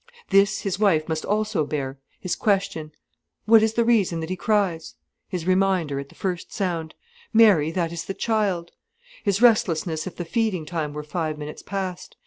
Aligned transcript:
This 0.31 0.61
his 0.61 0.79
wife 0.79 1.07
must 1.07 1.25
also 1.25 1.63
bear, 1.63 1.99
his 2.19 2.35
question: 2.35 2.91
"What 3.45 3.61
is 3.61 3.73
the 3.73 3.85
reason 3.85 4.19
that 4.21 4.31
he 4.31 4.35
cries?"—his 4.35 5.45
reminder, 5.45 5.99
at 5.99 6.09
the 6.09 6.15
first 6.15 6.51
sound: 6.51 6.95
"Mary, 7.31 7.69
that 7.69 7.91
is 7.91 8.05
the 8.05 8.15
child,"—his 8.15 9.43
restlessness 9.43 10.07
if 10.07 10.15
the 10.15 10.25
feeding 10.25 10.65
time 10.65 10.93
were 10.93 11.03
five 11.03 11.37
minutes 11.37 11.61
past. 11.61 12.15